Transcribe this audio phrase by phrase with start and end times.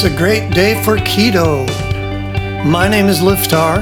[0.00, 1.66] It's a great day for keto.
[2.64, 3.78] My name is Liftar,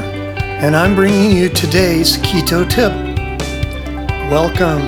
[0.62, 2.90] and I'm bringing you today's keto tip.
[4.30, 4.80] Welcome.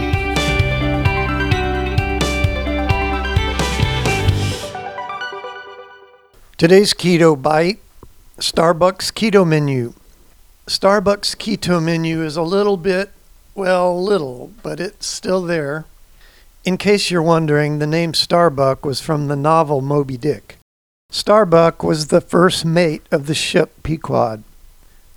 [6.56, 7.80] Today's keto bite
[8.38, 9.92] Starbucks keto menu.
[10.66, 13.10] Starbucks keto menu is a little bit,
[13.54, 15.84] well, little, but it's still there.
[16.64, 20.57] In case you're wondering, the name Starbuck was from the novel Moby Dick.
[21.10, 24.44] Starbuck was the first mate of the ship Pequod.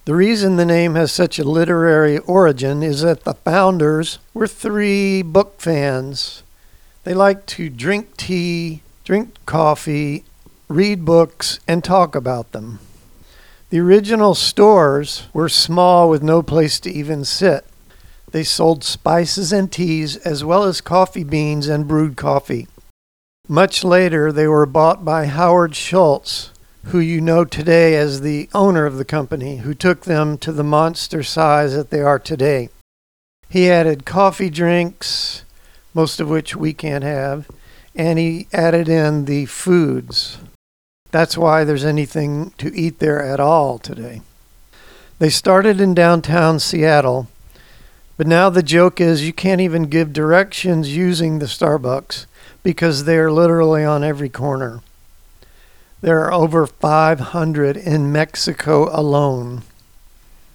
[0.05, 5.21] The reason the name has such a literary origin is that the founders were three
[5.21, 6.43] book fans.
[7.03, 10.23] They liked to drink tea, drink coffee,
[10.69, 12.79] read books, and talk about them.
[13.69, 17.65] The original stores were small with no place to even sit.
[18.31, 22.69] They sold spices and teas as well as coffee beans and brewed coffee.
[23.51, 26.51] Much later, they were bought by Howard Schultz,
[26.85, 30.63] who you know today as the owner of the company, who took them to the
[30.63, 32.69] monster size that they are today.
[33.49, 35.43] He added coffee drinks,
[35.93, 37.49] most of which we can't have,
[37.93, 40.37] and he added in the foods.
[41.11, 44.21] That's why there's anything to eat there at all today.
[45.19, 47.27] They started in downtown Seattle
[48.21, 52.27] but now the joke is you can't even give directions using the Starbucks
[52.61, 54.81] because they are literally on every corner.
[56.01, 59.63] There are over 500 in Mexico alone.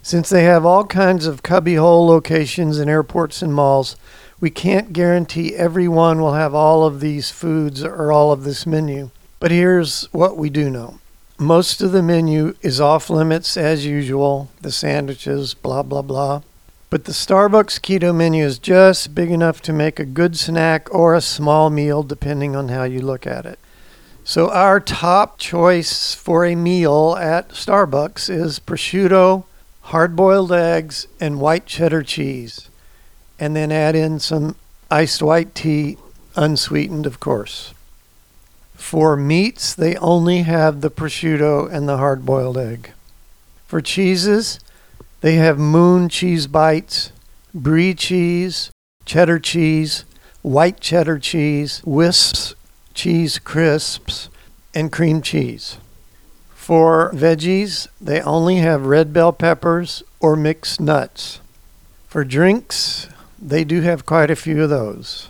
[0.01, 3.97] Since they have all kinds of cubbyhole locations in airports and malls,
[4.39, 9.09] we can't guarantee everyone will have all of these foods or all of this menu.
[9.41, 11.01] But here's what we do know
[11.37, 16.43] most of the menu is off limits as usual the sandwiches, blah, blah, blah.
[16.89, 21.13] But the Starbucks keto menu is just big enough to make a good snack or
[21.13, 23.59] a small meal, depending on how you look at it.
[24.23, 29.43] So, our top choice for a meal at Starbucks is prosciutto,
[29.81, 32.69] hard boiled eggs, and white cheddar cheese.
[33.37, 34.55] And then add in some
[34.89, 35.97] iced white tea,
[36.35, 37.73] unsweetened, of course.
[38.75, 42.91] For meats, they only have the prosciutto and the hard boiled egg.
[43.65, 44.59] For cheeses,
[45.21, 47.11] they have moon cheese bites,
[47.53, 48.71] brie cheese,
[49.05, 50.05] cheddar cheese,
[50.41, 52.55] white cheddar cheese, Whisps,
[52.93, 54.29] cheese crisps,
[54.73, 55.77] and cream cheese.
[56.53, 61.39] For veggies, they only have red bell peppers or mixed nuts.
[62.07, 63.07] For drinks,
[63.39, 65.29] they do have quite a few of those.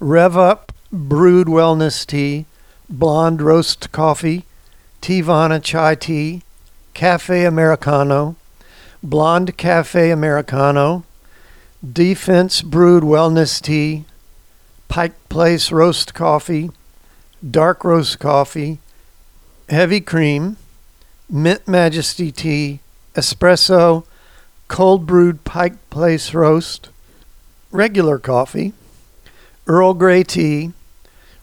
[0.00, 2.46] Rev Up brewed wellness tea,
[2.88, 4.44] blonde roast coffee,
[5.02, 6.42] Teavana chai tea,
[6.94, 8.36] cafe americano,
[9.04, 11.04] Blonde Cafe Americano,
[11.86, 14.06] Defense Brewed Wellness Tea,
[14.88, 16.70] Pike Place Roast Coffee,
[17.48, 18.78] Dark Roast Coffee,
[19.68, 20.56] Heavy Cream,
[21.28, 22.80] Mint Majesty Tea,
[23.14, 24.06] Espresso,
[24.68, 26.88] Cold Brewed Pike Place Roast,
[27.72, 28.72] Regular Coffee,
[29.66, 30.72] Earl Grey Tea,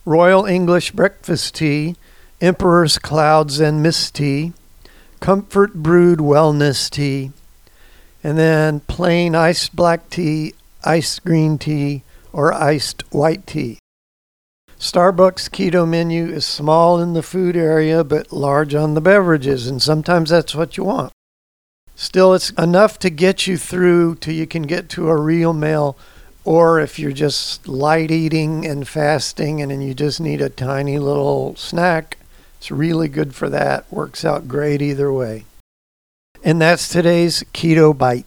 [0.03, 1.95] Royal English Breakfast Tea,
[2.41, 4.53] Emperor's Clouds and Mist Tea,
[5.19, 7.31] Comfort Brewed Wellness Tea,
[8.23, 13.77] and then plain iced black tea, iced green tea, or iced white tea.
[14.79, 19.81] Starbucks keto menu is small in the food area but large on the beverages, and
[19.81, 21.11] sometimes that's what you want.
[21.95, 25.97] Still, it's enough to get you through till you can get to a real meal,
[26.43, 30.97] or if you're just light eating and fasting and then you just need a tiny
[30.97, 32.17] little snack,
[32.57, 33.91] it's really good for that.
[33.91, 35.45] Works out great either way.
[36.43, 38.25] And that's today's Keto Bite.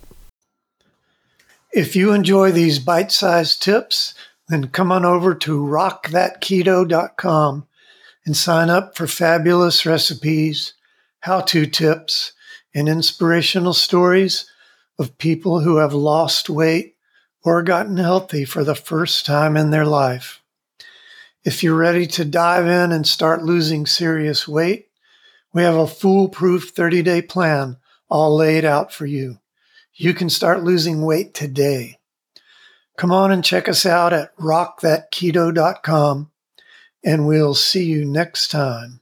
[1.72, 4.14] If you enjoy these bite sized tips,
[4.48, 7.66] then come on over to rockthatketo.com
[8.25, 10.75] and sign up for fabulous recipes,
[11.20, 12.34] how to tips,
[12.72, 14.48] and inspirational stories
[14.96, 16.94] of people who have lost weight
[17.42, 20.41] or gotten healthy for the first time in their life.
[21.44, 24.87] If you're ready to dive in and start losing serious weight,
[25.52, 27.78] we have a foolproof 30 day plan
[28.14, 29.40] all laid out for you.
[29.93, 31.99] You can start losing weight today.
[32.96, 36.31] Come on and check us out at rockthatketo.com,
[37.05, 39.00] and we'll see you next time.